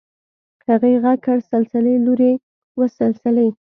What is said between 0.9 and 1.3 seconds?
غږ